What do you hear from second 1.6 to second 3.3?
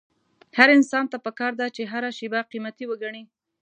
چې هره شېبه قيمتي وګڼي.